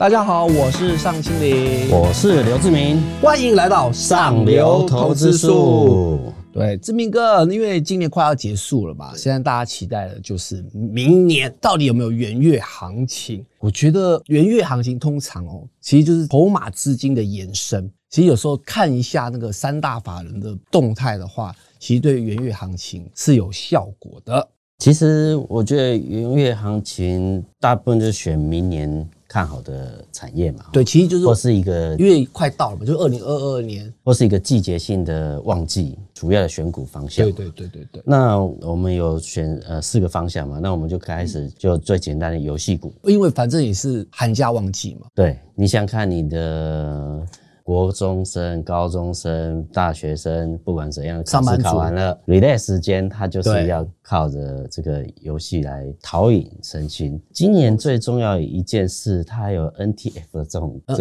[0.00, 6.32] 大家好，我是尚青林，我是刘志明，欢迎来到上流投资术。
[6.54, 13.44] 对，志明哥，因为今年快要结束了嘛，现在大家期待的就是明年到底有没有元月行情？
[13.58, 17.86] 我觉得元月行情通常哦，其实就是筹码资金的延伸。
[18.08, 24.48] 其实有时候看一下那个三大法人的动态的话，其实对元月行情是有效果的。
[24.78, 29.06] 其实我觉得元月行情大部分就选明年。
[29.32, 37.24] 看好的产业嘛，对，其实就是或是一个，因为快到了嘛，就二零二二年，或是一个季节性的旺季，主要的选股方向。
[37.24, 38.02] 对对对对对。
[38.04, 45.06] 那我们有选呃四个方向嘛，那我们就开始就最简单的游戏股，因为反正也是寒假旺季嘛。
[45.14, 47.24] 对，你想看你的。
[47.70, 57.22] 国中生、高中生、大学生，不管怎样，考试考完了，relax 时间，他就是要靠着这个游戏来陶冶身心。
[57.32, 60.96] 今年最重要一件事，它有 NTF 的这种 N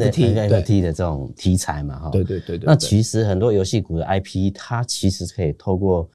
[0.00, 1.96] NFT NFT 的这种题材嘛？
[2.00, 2.66] 哈，对对对对。
[2.66, 6.10] 那其实很多游戏股的 IP，它其实可以透过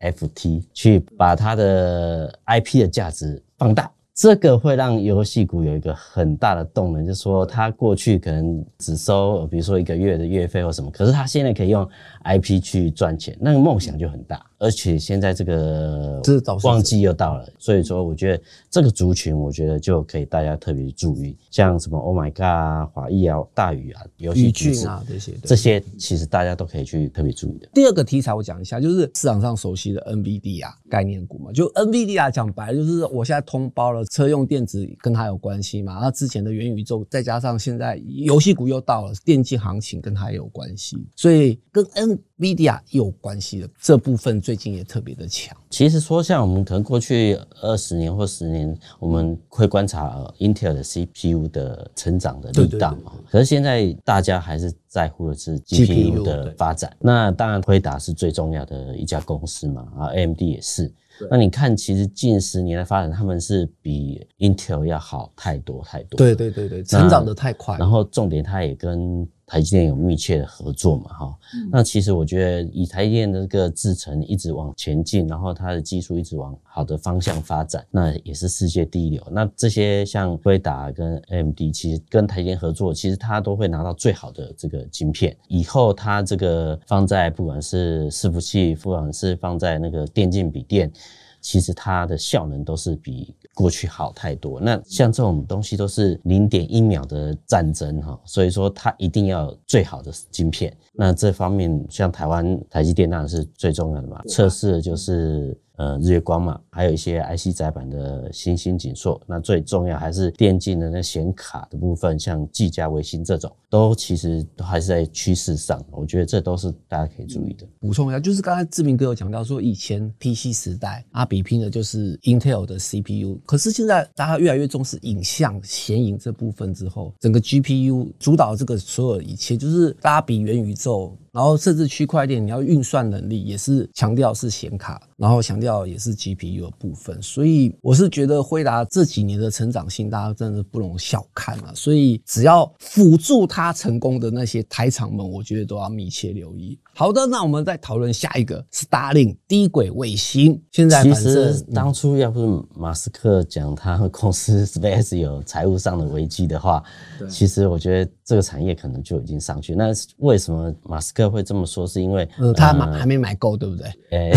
[0.00, 3.90] NFT 去把它的 IP 的价值放大。
[4.14, 11.88] 这个会让游戏股有一个很大的动能，就是说，它过去可能只收，比如说一个月的月费或什么，可是它现在可以用
[12.24, 14.40] IP 去赚钱，那个梦想就很大。
[14.60, 16.22] 而且现在这个
[16.62, 27.68] 旺季又到了，所以说我觉得这个族群，我觉得就可以大家特别注意，像什么 Oh My God 啊、华谊啊、大宇啊、游戏剧啊这些，这些其实大家都可以去特别注意的。
[27.74, 44.54] 第二个题材我讲一下，就是市场上熟悉的 NVD 啊概念股嘛，就 NVD 啊讲白了就是我现在通包了车用电子跟它有关系嘛，那之前的元宇宙再加上现在游戏股又到了，电竞行情跟它有关系，所以跟 N V D A 有关系的这部分最。
[44.54, 45.56] 最近也特别的强。
[45.68, 53.14] 其实说像我们可能过去二十年或十年，我们会观察 Intel 的 CPU 的成长的力道嘛。
[53.28, 56.96] 可是现在大家还是在乎的是 GPU 的发展。
[57.00, 60.88] 那当然，辉达是最重要的一家公司嘛，啊，AMD 也是。
[61.30, 66.16] 那你看，其实近十年的发展，他们是比 Intel 要好太多太多。
[66.16, 67.76] 对对对对，成长的太快。
[67.78, 69.28] 然后重点，它也跟。
[69.54, 71.12] 台积电有密切的合作嘛？
[71.12, 71.38] 哈，
[71.70, 79.22] 那其实我觉得以台积电的这个制程一直往前进，然后它的技术一直往好的方向发展，那也是世界第一流。
[79.30, 85.36] 那这些像辉达跟 AMD，其实跟台积电合作，其实它都会拿到最好的这个晶片。
[85.46, 90.92] 以后它这个放在不管是伺服器，不管是放在那个电竞笔电，
[91.40, 93.32] 其实它的效能都是比。
[93.54, 100.76] 过去好太多，那像这种东西都是零点一秒的战争哈，所以说它一定要最好的晶片。
[100.92, 105.58] 那这方面像台湾台积电当然是最重要的嘛，测试的就是。
[105.76, 117.66] 呃，日月光嘛，还有一些 IC 载板的新兴紧缩，那最重要还是电竞的那显卡的部分，像技嘉、微星这种，都其实都还是在趋势上，我觉得这都是大家可以注意的。
[117.80, 131.18] 补充一下，就是刚才志明哥有讲到说，以前 PC 时代啊，比拼的就是 Intel 的 CPU，可是现在大家越来越重视影像、显影这部分之后，整个 GPU 主导这个所有一切，就是大家比元宇宙。
[131.34, 137.20] 然后甚至区块链，你要运算能力也是强调是显卡，然后强调也是 GPU 的部分。
[137.20, 141.72] 所以我是觉得辉达这几年的成长性，大家真的不容小看啊。
[141.74, 146.78] 所以只要辅助它成功的那些台厂们，我觉得都要密切留意。
[146.94, 150.62] 好的，那我们再讨论下一个 Starlink 低轨卫星。
[150.70, 156.80] 现在其实当初要不是马斯克讲他公司 Space 有财务上的危机的话，
[157.28, 159.74] 其实我觉得这个产业可能就已经上去。
[159.74, 159.86] 那
[160.18, 161.23] 为什么马斯克？
[161.30, 163.88] 会这么说，是因为他买还没买够，对不对？
[164.10, 164.32] 诶，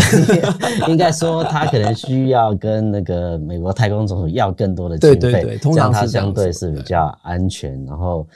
[0.88, 8.26] 应该说他可能需要跟那个美国太空总署要更多的经费，通常它相对是比较安全，然后。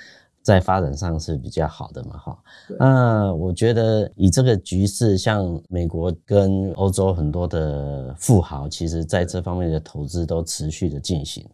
[0.42, 2.38] 在发展上是比较好的嘛，哈。
[2.78, 11.46] 那我觉得以这个局势，像美国跟欧洲很多的富豪，其实在这方面的投资都持续的进行。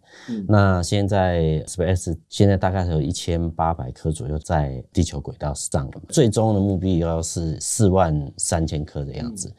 [0.46, 9.52] 那现在 Space 现在大概有一千八百颗左右在地球轨道上了，最终的目标是四万三千颗的样子。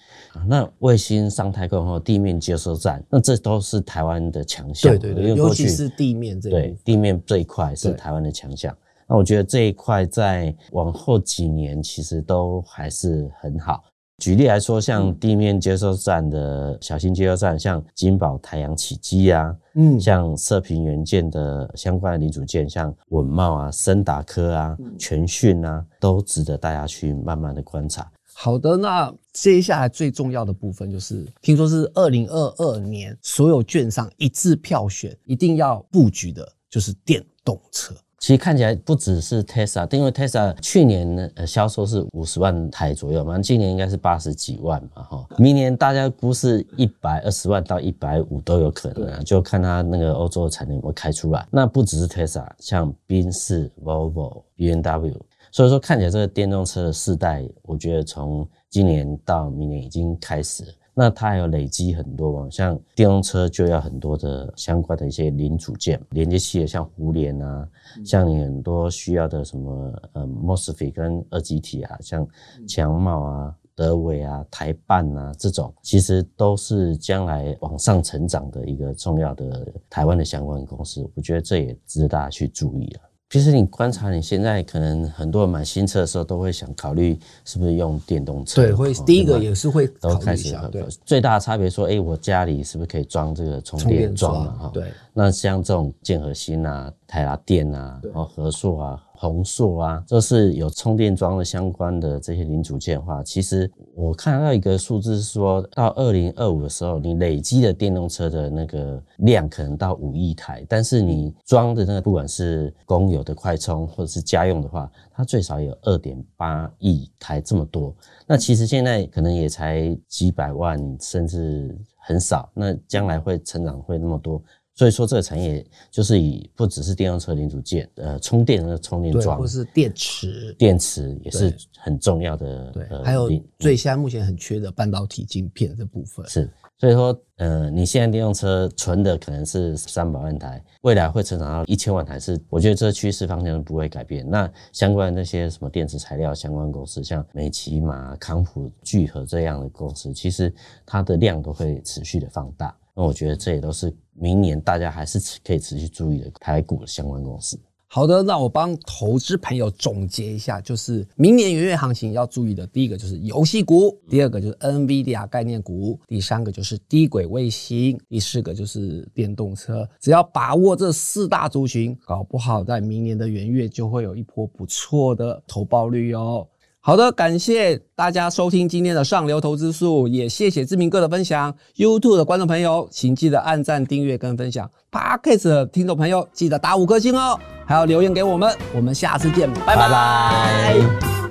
[0.47, 4.91] 那卫星上太空后，地面接收站，那这都是台湾的强项。
[4.97, 8.75] 对对对，尤其是地面这对地面这一块是台湾的强项。
[9.09, 13.83] 那我觉得这一块在往后几年其实都还是很好。
[14.19, 28.11] 举例来说，像地面接收站的小型接收站，像金宝太阳起机啊，嗯，像射频元件的相关的零组件，像稳茂啊、森达科啊、全讯啊，都值得大家去慢慢的观察。
[28.35, 37.25] 好的，那接下来最重要的部分就是，听说是二零二二年所有券商一致票选，一定要布局的就是电。
[37.41, 37.95] 动车。
[38.19, 51.47] 其实看起来不只是 Tesla，因为 Tesla 去年呢呃销售是五十万台左右嘛，今年应该是八十几万嘛哈，明年大家估是一百二十万到一百五都有可能啊，就看它那个欧洲的产能有没有开出来。
[51.49, 60.63] 那不只是 Tesla，像宾士、Volvo、B N W，所以说看起来这个电动车的世代，我觉得从今年到明年已经开始。
[60.99, 67.65] 那它还有累积很多，像电动车就要很多的相关的一些零组件、连接器的，像互联啊，
[68.03, 72.27] 像你很多需要的什么呃 MOSFET 跟二极体啊，像
[72.67, 81.09] 强茂啊、德伟啊、台办啊这种，其实都是将来往上成长的一个重要的台湾的相关公司。
[81.15, 83.01] 我觉得这也值得大家去注意了。
[83.29, 87.15] 其实你观察，你现在可能很多人买新车的时候，都会想考虑
[87.45, 88.55] 是不是用电动车。
[88.59, 94.51] 对，会第一个也是会都开始对，最大的差别说，哎，我家里是不是可以装这个充电桩嘛？
[94.59, 94.85] 哈，对。
[95.13, 99.03] 那像这种建和新啊、台达电啊、然后和硕啊。
[99.19, 117.93] 宏硕啊，这是有充电桩的相关的这些零组件的话，其实我看到一个数字是说，到二零二五的时候，你累积的电动车的那个量可能到五亿台，但是你装的那个不管是公有的快充或者是家用的话，它最少有二点八亿台这么多。
[118.25, 122.49] 那其实现在可能也才几百万，甚至很少。
[122.53, 124.41] 那将来会成长会那么多？
[124.79, 125.61] 所以说，这个产业
[125.91, 132.71] 就是以不只是电动车零组件，呃，充电的充电桩，或是电池，电池也是很重要的。
[132.71, 136.25] 对，还有最现在目前很缺的半导体晶片这部分。
[136.29, 144.25] 是，所以说，呃，你现在电动车存的可能是三百万台，未来会成长到一千万台，是我觉得这趋势方向不会改变。
[144.29, 150.53] 那相关的那些什么电池材料相关公司，像美骑马、康普聚合这样的公司，其实
[150.85, 152.73] 它的量都会持续的放大。
[152.99, 157.57] 那我觉得这也都是明年大家还是可以持续注意的台股的相关公司。
[157.87, 169.87] 好的，那我帮投资朋友总结一下，就是明年元月行情要注意的，第一个就是游戏股，第二个就是 NVIDIA 概念股，第三个就是低轨卫星，第四个就是电动车。
[170.01, 176.45] 只要把握这四大族群，搞不好在明年的元月就会有一波不错的投报率哦。
[176.81, 181.53] 好的，感谢大家收听今天的上流投资术，也谢谢志明哥的分享。
[181.75, 184.69] YouTube 的观众朋友，请记得按赞、订阅跟分享。
[184.89, 188.55] Podcast 的听众朋友，记得打五颗星哦，还要留言给我们。
[188.73, 191.28] 我们下次见，拜拜。